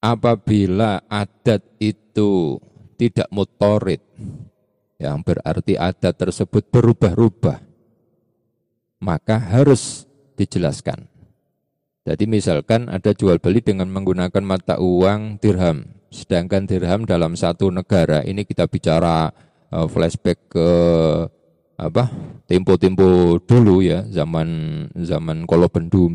apabila 0.00 1.04
adat 1.06 1.60
itu 1.76 2.56
tidak 2.96 3.28
mutorid, 3.32 4.00
yang 5.00 5.24
berarti 5.24 5.76
adat 5.76 6.16
tersebut 6.16 6.68
berubah-ubah, 6.68 7.60
maka 9.00 9.36
harus 9.40 10.04
dijelaskan. 10.36 11.08
Jadi 12.10 12.26
misalkan 12.26 12.90
ada 12.90 13.14
jual 13.14 13.38
beli 13.38 13.62
dengan 13.62 13.86
menggunakan 13.86 14.42
mata 14.42 14.82
uang 14.82 15.38
dirham, 15.38 15.94
sedangkan 16.10 16.66
dirham 16.66 17.06
dalam 17.06 17.38
satu 17.38 17.70
negara 17.70 18.26
ini 18.26 18.42
kita 18.42 18.66
bicara 18.66 19.30
uh, 19.70 19.86
flashback 19.86 20.42
ke 20.50 20.68
apa 21.78 22.10
tempo-tempo 22.50 23.38
dulu 23.46 23.78
ya 23.78 24.02
zaman 24.10 24.50
zaman 24.98 25.46
kolobendu 25.46 26.10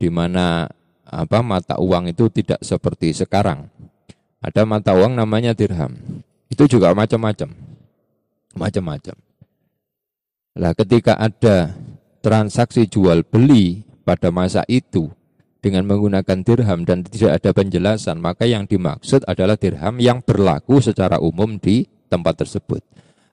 di 0.00 0.08
mana 0.08 0.64
apa 1.04 1.44
mata 1.44 1.76
uang 1.76 2.08
itu 2.08 2.32
tidak 2.32 2.64
seperti 2.64 3.12
sekarang. 3.12 3.68
Ada 4.40 4.64
mata 4.64 4.96
uang 4.96 5.12
namanya 5.12 5.52
dirham. 5.52 6.00
Itu 6.48 6.64
juga 6.64 6.96
macam-macam. 6.96 7.52
Macam-macam. 8.56 9.16
Lah 10.56 10.72
ketika 10.72 11.20
ada 11.20 11.76
transaksi 12.24 12.88
jual 12.88 13.20
beli 13.28 13.87
pada 14.08 14.32
masa 14.32 14.64
itu 14.64 15.12
dengan 15.60 15.84
menggunakan 15.84 16.40
dirham 16.40 16.88
dan 16.88 17.04
tidak 17.04 17.44
ada 17.44 17.50
penjelasan, 17.52 18.16
maka 18.16 18.48
yang 18.48 18.64
dimaksud 18.64 19.28
adalah 19.28 19.60
dirham 19.60 20.00
yang 20.00 20.24
berlaku 20.24 20.80
secara 20.80 21.20
umum 21.20 21.60
di 21.60 21.84
tempat 22.08 22.40
tersebut. 22.40 22.80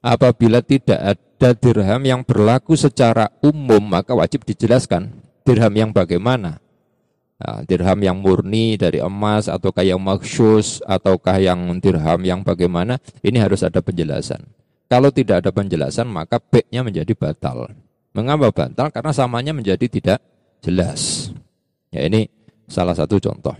Apabila 0.04 0.60
tidak 0.60 1.16
ada 1.16 1.50
dirham 1.56 2.02
yang 2.04 2.20
berlaku 2.20 2.76
secara 2.76 3.32
umum, 3.40 3.80
maka 3.80 4.12
wajib 4.12 4.44
dijelaskan 4.44 5.16
dirham 5.48 5.72
yang 5.72 5.90
bagaimana 5.96 6.60
Nah, 7.36 7.60
dirham 7.68 8.00
yang 8.00 8.16
murni 8.16 8.80
dari 8.80 8.96
emas 8.96 9.44
ataukah 9.52 9.84
yang 9.84 10.00
maksus 10.00 10.80
ataukah 10.88 11.36
yang 11.36 11.76
dirham 11.84 12.24
yang 12.24 12.40
bagaimana 12.40 12.96
ini 13.20 13.36
harus 13.36 13.60
ada 13.60 13.84
penjelasan. 13.84 14.40
Kalau 14.88 15.12
tidak 15.12 15.44
ada 15.44 15.52
penjelasan 15.52 16.08
maka 16.08 16.40
B-nya 16.40 16.80
menjadi 16.80 17.12
batal. 17.12 17.76
Mengapa 18.16 18.48
batal? 18.48 18.88
Karena 18.88 19.12
samanya 19.12 19.52
menjadi 19.52 19.84
tidak 19.84 20.24
jelas. 20.66 21.30
Ya 21.94 22.02
ini 22.02 22.26
salah 22.66 22.98
satu 22.98 23.22
contoh. 23.22 23.54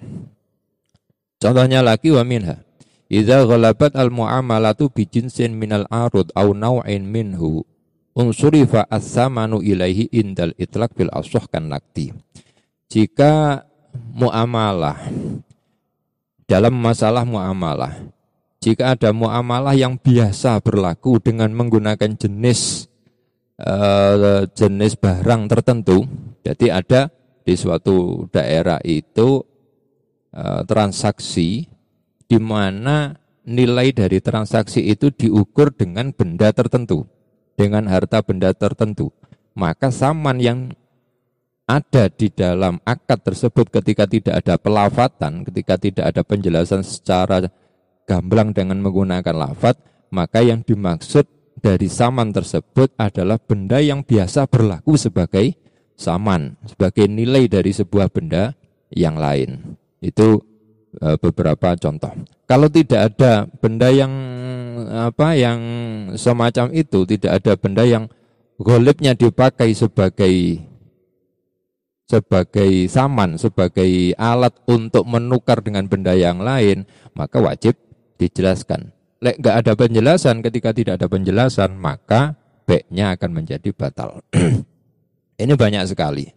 Contohnya 1.39 1.87
lagi 1.87 2.11
wa 2.11 2.27
minha. 2.27 2.67
Idza 3.07 3.47
ghalabat 3.47 3.95
al 3.95 4.11
muamalatu 4.11 4.91
bi 4.91 5.07
jinsin 5.07 5.55
minal 5.55 5.87
arud 5.87 6.35
au 6.35 6.51
naw'in 6.51 7.07
minhu 7.07 7.63
unsurifa 8.19 8.83
as-samanu 8.91 9.63
ilaihi 9.63 10.11
indal 10.11 10.51
itlaq 10.59 10.91
bil 10.99 11.15
aswah 11.15 11.47
kan 11.47 11.71
nakti. 11.71 12.11
Jika 12.91 13.63
muamalah 13.95 15.07
dalam 16.51 16.75
masalah 16.75 17.23
muamalah 17.23 18.11
jika 18.59 18.99
ada 18.99 19.15
muamalah 19.15 19.79
yang 19.79 19.95
biasa 19.95 20.59
berlaku 20.59 21.23
dengan 21.23 21.55
menggunakan 21.55 22.19
jenis 22.19 22.91
uh, 23.61 24.45
jenis 24.53 24.97
barang 24.99 25.49
tertentu 25.49 26.05
jadi 26.43 26.83
ada 26.83 27.01
di 27.47 27.55
suatu 27.55 28.27
daerah 28.35 28.83
itu 28.83 29.43
uh, 30.35 30.63
transaksi 30.67 31.71
di 32.27 32.39
mana 32.43 33.15
nilai 33.47 33.95
dari 33.95 34.19
transaksi 34.19 34.83
itu 34.83 35.15
diukur 35.15 35.71
dengan 35.71 36.11
benda 36.11 36.51
tertentu, 36.51 37.07
dengan 37.55 37.87
harta 37.87 38.19
benda 38.21 38.51
tertentu. 38.51 39.15
Maka 39.55 39.95
saman 39.95 40.43
yang 40.43 40.59
ada 41.67 42.11
di 42.11 42.31
dalam 42.31 42.83
akad 42.83 43.23
tersebut 43.23 43.71
ketika 43.71 44.05
tidak 44.07 44.43
ada 44.43 44.55
pelafatan, 44.59 45.47
ketika 45.47 45.79
tidak 45.79 46.05
ada 46.11 46.23
penjelasan 46.27 46.83
secara 46.83 47.47
gamblang 48.07 48.51
dengan 48.51 48.83
menggunakan 48.83 49.35
lafat, 49.35 49.79
maka 50.11 50.43
yang 50.43 50.63
dimaksud 50.63 51.27
dari 51.67 51.91
saman 51.91 52.31
tersebut 52.31 52.95
adalah 52.95 53.43
benda 53.43 53.83
yang 53.83 54.07
biasa 54.07 54.47
berlaku 54.47 54.95
sebagai 54.95 55.59
saman, 55.99 56.55
sebagai 56.63 57.11
nilai 57.11 57.51
dari 57.51 57.75
sebuah 57.75 58.07
benda 58.15 58.55
yang 58.95 59.19
lain. 59.19 59.75
Itu 59.99 60.47
e, 60.95 61.19
beberapa 61.19 61.75
contoh. 61.75 62.15
Kalau 62.47 62.71
tidak 62.71 63.11
ada 63.11 63.51
benda 63.59 63.91
yang 63.91 64.15
apa 65.11 65.35
yang 65.35 65.59
semacam 66.15 66.71
itu, 66.71 67.03
tidak 67.03 67.43
ada 67.43 67.59
benda 67.59 67.83
yang 67.83 68.07
golipnya 68.63 69.19
dipakai 69.19 69.75
sebagai 69.75 70.63
sebagai 72.07 72.87
saman, 72.87 73.35
sebagai 73.43 74.15
alat 74.15 74.55
untuk 74.71 75.03
menukar 75.03 75.59
dengan 75.67 75.91
benda 75.91 76.15
yang 76.15 76.39
lain, 76.39 76.87
maka 77.19 77.43
wajib 77.43 77.75
dijelaskan. 78.23 78.96
Lek 79.17 79.41
nggak 79.41 79.57
ada 79.65 79.73
penjelasan, 79.73 80.45
ketika 80.45 80.77
tidak 80.77 81.01
ada 81.01 81.09
penjelasan, 81.09 81.73
maka 81.81 82.37
baiknya 82.69 83.17
akan 83.17 83.31
menjadi 83.33 83.73
batal. 83.73 84.21
ini 85.43 85.53
banyak 85.57 85.85
sekali. 85.89 86.29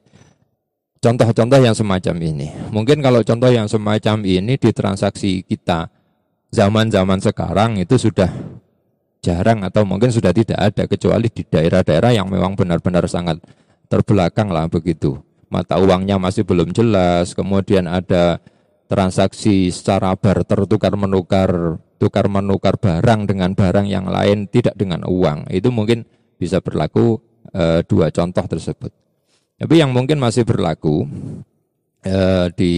Contoh-contoh 0.99 1.59
yang 1.63 1.75
semacam 1.75 2.15
ini. 2.19 2.47
Mungkin 2.71 2.99
kalau 2.99 3.23
contoh 3.23 3.47
yang 3.47 3.71
semacam 3.71 4.23
ini 4.23 4.59
di 4.59 4.71
transaksi 4.75 5.43
kita 5.43 5.87
zaman-zaman 6.51 7.23
sekarang 7.23 7.79
itu 7.79 7.95
sudah 7.95 8.27
jarang 9.19 9.63
atau 9.63 9.83
mungkin 9.83 10.11
sudah 10.11 10.31
tidak 10.31 10.59
ada 10.59 10.83
kecuali 10.87 11.27
di 11.31 11.43
daerah-daerah 11.43 12.15
yang 12.15 12.27
memang 12.27 12.55
benar-benar 12.55 13.07
sangat 13.07 13.39
terbelakang 13.91 14.51
lah 14.51 14.67
begitu. 14.67 15.19
Mata 15.47 15.79
uangnya 15.81 16.19
masih 16.21 16.45
belum 16.45 16.71
jelas, 16.71 17.31
kemudian 17.31 17.89
ada 17.89 18.43
transaksi 18.91 19.71
secara 19.71 20.13
barter 20.19 20.67
tukar 20.67 20.93
menukar 20.99 21.79
tukar 21.99 22.31
menukar 22.31 22.79
barang 22.79 23.27
dengan 23.27 23.53
barang 23.53 23.85
yang 23.85 24.07
lain 24.07 24.47
tidak 24.47 24.73
dengan 24.79 25.03
uang. 25.03 25.51
Itu 25.51 25.69
mungkin 25.69 26.07
bisa 26.39 26.63
berlaku 26.63 27.19
e, 27.51 27.83
dua 27.83 28.09
contoh 28.09 28.47
tersebut. 28.47 28.91
Tapi 29.59 29.75
yang 29.75 29.91
mungkin 29.91 30.17
masih 30.17 30.47
berlaku 30.47 31.03
e, 32.01 32.17
di 32.55 32.73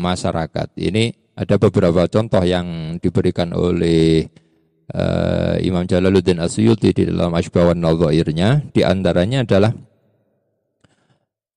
masyarakat 0.00 0.72
ini 0.80 1.12
ada 1.36 1.60
beberapa 1.60 2.08
contoh 2.08 2.40
yang 2.44 2.96
diberikan 3.00 3.52
oleh 3.56 4.28
uh, 4.92 5.56
Imam 5.60 5.88
Jalaluddin 5.88 6.40
Asyuti 6.40 6.92
di 6.92 7.08
dalam 7.08 7.32
Ashbawan 7.32 7.80
Nadhairnya 7.80 8.68
di 8.72 8.84
antaranya 8.84 9.44
adalah 9.44 9.72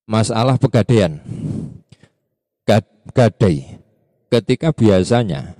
masalah 0.07 0.55
pegadaian. 0.55 1.19
Gadai. 3.15 3.79
Ketika 4.27 4.73
biasanya 4.73 5.53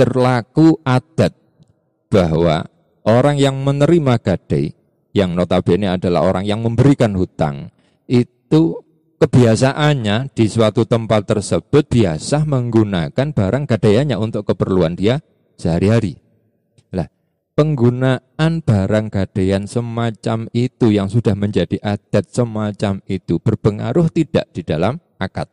terlaku 0.00 0.80
adat 0.80 1.36
bahwa 2.08 2.64
orang 3.04 3.36
yang 3.36 3.60
menerima 3.60 4.16
gadai 4.16 4.72
yang 5.12 5.36
notabene 5.36 5.92
adalah 5.92 6.24
orang 6.24 6.48
yang 6.48 6.64
memberikan 6.64 7.12
hutang 7.12 7.68
itu 8.08 8.80
kebiasaannya 9.20 10.32
di 10.32 10.48
suatu 10.48 10.88
tempat 10.88 11.28
tersebut 11.28 11.84
biasa 11.84 12.48
menggunakan 12.48 13.36
barang 13.36 13.64
gadaiannya 13.68 14.16
untuk 14.16 14.48
keperluan 14.48 14.96
dia 14.96 15.20
sehari-hari. 15.60 16.16
Lah, 16.96 17.12
penggunaan 17.52 18.64
barang 18.64 19.06
gadaian 19.12 19.68
semacam 19.68 20.48
itu 20.56 20.96
yang 20.96 21.12
sudah 21.12 21.36
menjadi 21.36 21.76
adat 21.84 22.32
semacam 22.32 23.04
itu 23.04 23.36
berpengaruh 23.36 24.08
tidak 24.08 24.48
di 24.56 24.64
dalam 24.64 24.96
akad. 25.20 25.52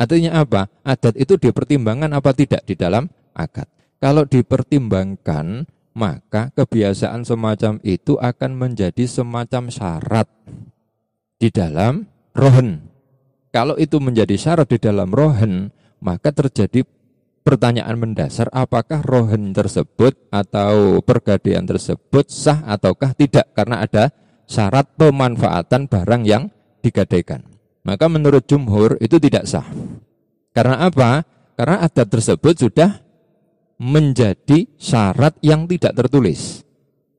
Artinya 0.00 0.40
apa? 0.40 0.72
Adat 0.80 1.20
itu 1.20 1.36
dipertimbangkan 1.36 2.16
apa 2.16 2.32
tidak 2.32 2.64
di 2.64 2.80
dalam 2.80 3.04
akad. 3.34 3.68
Kalau 3.98 4.24
dipertimbangkan, 4.24 5.66
maka 5.94 6.54
kebiasaan 6.54 7.26
semacam 7.26 7.82
itu 7.82 8.16
akan 8.18 8.50
menjadi 8.54 9.04
semacam 9.06 9.70
syarat 9.70 10.26
di 11.38 11.50
dalam 11.52 12.08
rohen 12.32 12.94
kalau 13.54 13.78
itu 13.78 14.02
menjadi 14.02 14.34
syarat 14.34 14.66
di 14.66 14.82
dalam 14.82 15.14
rohen, 15.14 15.70
maka 16.02 16.34
terjadi 16.34 16.82
pertanyaan 17.46 17.94
mendasar 17.94 18.50
apakah 18.50 18.98
rohen 19.06 19.54
tersebut 19.54 20.18
atau 20.34 20.98
pergadaian 21.06 21.62
tersebut 21.62 22.26
sah 22.26 22.66
ataukah 22.66 23.14
tidak 23.14 23.46
karena 23.54 23.86
ada 23.86 24.10
syarat 24.50 24.90
pemanfaatan 24.98 25.86
barang 25.86 26.26
yang 26.26 26.50
digadaikan. 26.82 27.46
Maka 27.86 28.10
menurut 28.10 28.42
jumhur 28.42 28.98
itu 28.98 29.22
tidak 29.22 29.46
sah. 29.46 29.70
Karena 30.50 30.90
apa? 30.90 31.22
Karena 31.54 31.86
adat 31.86 32.10
tersebut 32.10 32.58
sudah 32.58 33.03
menjadi 33.78 34.70
syarat 34.78 35.34
yang 35.42 35.66
tidak 35.66 35.94
tertulis. 35.98 36.62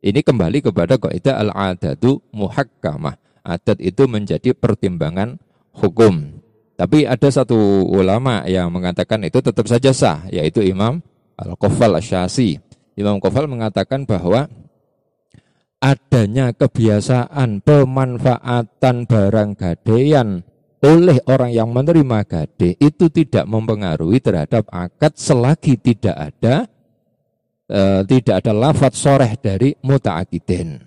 Ini 0.05 0.21
kembali 0.21 0.61
kepada 0.61 1.01
kaidah 1.01 1.41
al-adatu 1.41 2.21
muhakkamah. 2.29 3.17
Adat 3.45 3.77
itu 3.81 4.09
menjadi 4.09 4.57
pertimbangan 4.57 5.37
hukum. 5.73 6.41
Tapi 6.75 7.05
ada 7.05 7.29
satu 7.29 7.85
ulama 7.87 8.41
yang 8.49 8.73
mengatakan 8.73 9.21
itu 9.23 9.39
tetap 9.39 9.65
saja 9.69 9.93
sah, 9.93 10.25
yaitu 10.27 10.65
Imam 10.65 10.99
Al-Qafal 11.37 11.97
Asyasi. 12.01 12.59
Imam 12.97 13.21
Qafal 13.21 13.47
mengatakan 13.47 14.03
bahwa 14.03 14.49
adanya 15.79 16.51
kebiasaan 16.51 17.61
pemanfaatan 17.61 19.05
barang 19.05 19.51
gadaian 19.55 20.41
oleh 20.85 21.17
orang 21.25 21.49
yang 21.49 21.73
menerima 21.73 22.21
gade 22.29 22.77
itu 22.77 23.09
tidak 23.09 23.49
mempengaruhi 23.49 24.21
terhadap 24.21 24.69
akad 24.69 25.17
selagi 25.17 25.81
tidak 25.81 26.13
ada 26.13 26.69
e, 27.65 27.81
tidak 28.05 28.45
ada 28.45 28.51
lafat 28.53 28.93
soreh 28.93 29.33
dari 29.41 29.73
mutaakidin. 29.81 30.77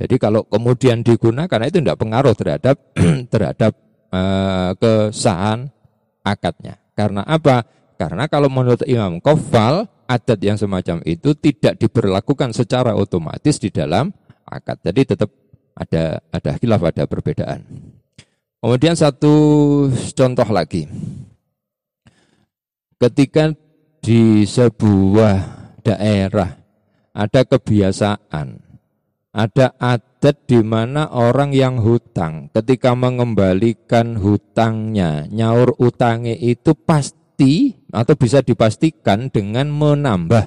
Jadi 0.00 0.16
kalau 0.16 0.42
kemudian 0.48 1.04
digunakan 1.04 1.60
itu 1.68 1.78
tidak 1.78 2.00
pengaruh 2.00 2.32
terhadap 2.32 2.76
terhadap 3.32 3.76
uh, 4.08 4.72
kesahan 4.80 5.68
akadnya. 6.24 6.80
Karena 6.96 7.20
apa? 7.28 7.68
Karena 8.00 8.24
kalau 8.24 8.48
menurut 8.48 8.80
Imam 8.88 9.20
Kofal, 9.20 9.84
adat 10.08 10.40
yang 10.40 10.56
semacam 10.56 11.04
itu 11.04 11.36
tidak 11.36 11.76
diberlakukan 11.76 12.56
secara 12.56 12.96
otomatis 12.96 13.60
di 13.60 13.68
dalam 13.68 14.08
akad. 14.48 14.80
Jadi 14.80 15.00
tetap 15.12 15.28
ada 15.76 16.24
ada 16.32 16.50
khilaf, 16.56 16.80
ada 16.80 17.04
perbedaan. 17.04 17.60
Kemudian 18.60 18.92
satu 18.92 19.34
contoh 20.12 20.48
lagi. 20.52 20.84
Ketika 23.00 23.56
di 24.04 24.44
sebuah 24.44 25.36
daerah 25.80 26.60
ada 27.16 27.40
kebiasaan 27.48 28.70
ada 29.30 29.78
adat 29.78 30.44
di 30.50 30.60
mana 30.60 31.06
orang 31.08 31.54
yang 31.54 31.78
hutang 31.78 32.50
ketika 32.50 32.98
mengembalikan 32.98 34.18
hutangnya, 34.18 35.30
nyaur 35.30 35.78
utangnya 35.78 36.34
itu 36.34 36.74
pasti 36.74 37.78
atau 37.94 38.14
bisa 38.18 38.42
dipastikan 38.42 39.30
dengan 39.30 39.70
menambah 39.70 40.44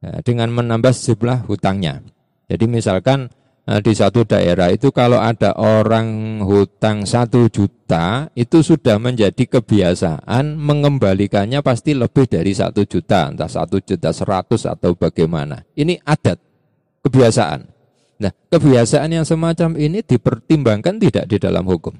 ya, 0.00 0.22
dengan 0.22 0.54
menambah 0.54 0.94
jumlah 0.94 1.50
hutangnya. 1.50 2.00
Jadi 2.46 2.64
misalkan 2.70 3.26
eh, 3.26 3.39
di 3.64 3.92
satu 3.94 4.26
daerah 4.26 4.72
itu 4.72 4.90
kalau 4.90 5.20
ada 5.20 5.54
orang 5.54 6.40
hutang 6.42 7.06
satu 7.06 7.46
juta 7.52 8.26
itu 8.34 8.66
sudah 8.66 8.98
menjadi 8.98 9.46
kebiasaan 9.46 10.58
mengembalikannya 10.58 11.62
pasti 11.62 11.94
lebih 11.94 12.26
dari 12.26 12.50
satu 12.50 12.82
juta 12.82 13.30
entah 13.30 13.46
satu 13.46 13.78
juta 13.78 14.10
seratus 14.10 14.66
atau 14.66 14.98
bagaimana 14.98 15.62
ini 15.78 16.00
adat 16.02 16.40
kebiasaan 17.06 17.80
Nah, 18.20 18.32
kebiasaan 18.52 19.08
yang 19.08 19.24
semacam 19.24 19.80
ini 19.80 20.04
dipertimbangkan 20.04 21.00
tidak 21.00 21.24
di 21.24 21.40
dalam 21.40 21.64
hukum. 21.64 21.96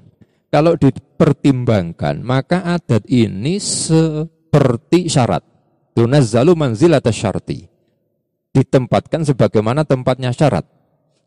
Kalau 0.53 0.77
dipertimbangkan, 0.77 2.21
maka 2.21 2.61
adat 2.77 3.09
ini 3.09 3.57
seperti 3.57 5.09
syarat. 5.09 5.41
Tunazzalu 5.97 6.53
manzilat 6.53 7.09
syarti. 7.09 7.65
Ditempatkan 8.53 9.25
sebagaimana 9.25 9.81
tempatnya 9.81 10.29
syarat. 10.29 10.67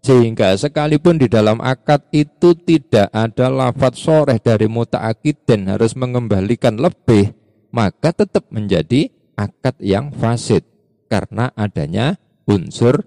Sehingga 0.04 0.52
sekalipun 0.60 1.16
di 1.16 1.32
dalam 1.32 1.64
akad 1.64 2.12
itu 2.12 2.52
tidak 2.52 3.08
ada 3.08 3.48
lafat 3.48 3.96
soreh 3.96 4.36
dari 4.36 4.68
muta'akidin 4.68 5.72
harus 5.72 5.96
mengembalikan 5.96 6.76
lebih, 6.76 7.32
maka 7.72 8.12
tetap 8.12 8.44
menjadi 8.52 9.08
akad 9.32 9.80
yang 9.80 10.12
fasid. 10.12 10.60
Karena 11.08 11.48
adanya 11.56 12.20
unsur 12.44 13.00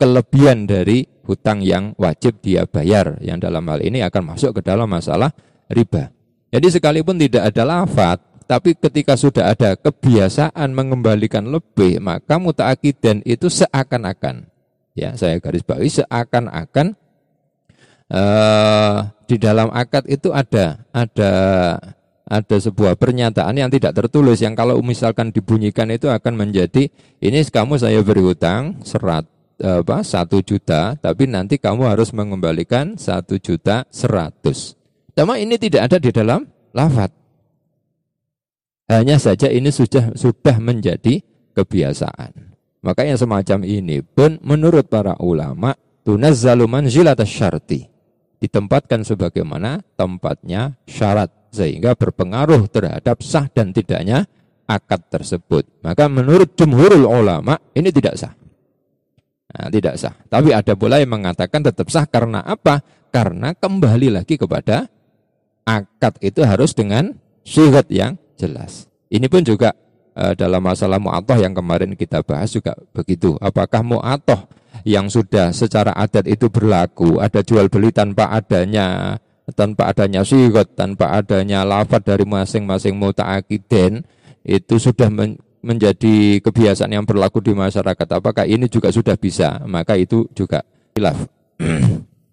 kelebihan 0.00 0.64
dari 0.64 1.04
hutang 1.28 1.60
yang 1.60 1.92
wajib 2.00 2.40
dia 2.40 2.64
bayar. 2.64 3.20
Yang 3.20 3.44
dalam 3.44 3.68
hal 3.68 3.84
ini 3.84 4.00
akan 4.00 4.32
masuk 4.32 4.56
ke 4.56 4.60
dalam 4.64 4.88
masalah 4.88 5.28
riba. 5.68 6.08
Jadi 6.48 6.72
sekalipun 6.72 7.20
tidak 7.20 7.52
ada 7.52 7.76
lafat, 7.76 8.24
tapi 8.48 8.72
ketika 8.72 9.20
sudah 9.20 9.52
ada 9.52 9.76
kebiasaan 9.76 10.72
mengembalikan 10.72 11.44
lebih, 11.44 12.00
maka 12.00 12.40
muta'akidin 12.40 13.20
itu 13.28 13.52
seakan-akan 13.52 14.48
ya 14.98 15.14
saya 15.14 15.38
garis 15.38 15.62
bawahi 15.62 16.02
seakan-akan 16.02 16.98
uh, 18.10 19.06
di 19.30 19.36
dalam 19.38 19.70
akad 19.70 20.10
itu 20.10 20.34
ada 20.34 20.82
ada 20.90 21.32
ada 22.28 22.56
sebuah 22.60 22.98
pernyataan 23.00 23.56
yang 23.56 23.70
tidak 23.72 23.96
tertulis 23.96 24.42
yang 24.42 24.52
kalau 24.52 24.76
misalkan 24.84 25.32
dibunyikan 25.32 25.88
itu 25.88 26.10
akan 26.12 26.36
menjadi 26.36 26.92
ini 27.22 27.38
kamu 27.46 27.80
saya 27.80 28.02
beri 28.04 28.20
hutang 28.20 28.82
serat 28.84 29.24
apa 29.58 30.06
satu 30.06 30.38
juta 30.38 30.94
tapi 31.00 31.26
nanti 31.26 31.58
kamu 31.58 31.90
harus 31.90 32.14
mengembalikan 32.14 32.94
satu 32.94 33.42
juta 33.42 33.88
seratus. 33.90 34.78
Cuma 35.18 35.34
ini 35.34 35.58
tidak 35.58 35.90
ada 35.90 35.98
di 35.98 36.14
dalam 36.14 36.46
lafat. 36.70 37.10
Hanya 38.88 39.18
saja 39.18 39.50
ini 39.50 39.68
sudah 39.68 40.14
sudah 40.14 40.56
menjadi 40.62 41.20
kebiasaan. 41.58 42.47
Maka 42.78 43.02
yang 43.02 43.18
semacam 43.18 43.66
ini 43.66 44.00
pun 44.02 44.38
menurut 44.42 44.86
para 44.86 45.18
ulama 45.18 45.74
tunazzalu 46.06 46.64
manzilat 46.70 47.18
syarti. 47.26 47.90
Ditempatkan 48.38 49.02
sebagaimana 49.02 49.82
tempatnya 49.98 50.78
syarat 50.86 51.50
sehingga 51.50 51.98
berpengaruh 51.98 52.70
terhadap 52.70 53.18
sah 53.18 53.50
dan 53.50 53.74
tidaknya 53.74 54.30
akad 54.68 55.10
tersebut. 55.10 55.66
Maka 55.82 56.06
menurut 56.06 56.54
jumhurul 56.54 57.08
ulama 57.08 57.58
ini 57.74 57.90
tidak 57.90 58.14
sah. 58.14 58.34
Nah, 59.48 59.68
tidak 59.72 59.98
sah. 59.98 60.14
Tapi 60.28 60.54
ada 60.54 60.76
pula 60.78 61.00
yang 61.02 61.18
mengatakan 61.18 61.64
tetap 61.64 61.88
sah 61.90 62.06
karena 62.06 62.44
apa? 62.44 62.84
Karena 63.08 63.56
kembali 63.56 64.12
lagi 64.20 64.36
kepada 64.36 64.86
akad 65.64 66.20
itu 66.20 66.44
harus 66.44 66.76
dengan 66.76 67.16
syihat 67.42 67.88
yang 67.88 68.20
jelas. 68.36 68.86
Ini 69.08 69.24
pun 69.26 69.40
juga 69.40 69.72
dalam 70.34 70.58
masalah 70.58 70.98
mu'atoh 70.98 71.38
yang 71.38 71.54
kemarin 71.54 71.94
kita 71.94 72.26
bahas 72.26 72.50
juga 72.50 72.74
begitu. 72.90 73.38
Apakah 73.38 73.86
mu'atoh 73.86 74.50
yang 74.82 75.06
sudah 75.06 75.54
secara 75.54 75.94
adat 75.94 76.26
itu 76.26 76.50
berlaku, 76.50 77.22
ada 77.22 77.42
jual 77.42 77.70
beli 77.70 77.94
tanpa 77.94 78.30
adanya 78.34 79.18
tanpa 79.56 79.88
adanya 79.88 80.26
syigot, 80.26 80.76
tanpa 80.76 81.16
adanya 81.16 81.64
lafad 81.64 82.04
dari 82.04 82.24
masing-masing 82.28 82.96
muta'akiden, 82.96 84.04
itu 84.44 84.74
sudah 84.76 85.08
men 85.08 85.40
menjadi 85.58 86.38
kebiasaan 86.38 86.94
yang 86.94 87.02
berlaku 87.02 87.42
di 87.42 87.50
masyarakat. 87.50 88.06
Apakah 88.14 88.46
ini 88.46 88.70
juga 88.70 88.94
sudah 88.94 89.18
bisa? 89.18 89.58
Maka 89.66 89.98
itu 89.98 90.30
juga 90.30 90.62
hilaf. 90.94 91.18